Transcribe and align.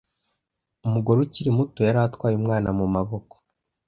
Umugore 0.85 1.17
ukiri 1.25 1.49
muto 1.57 1.79
yari 1.87 1.99
atwaye 2.07 2.35
umwana 2.37 2.69
mu 2.77 2.85
maboko. 2.95 3.33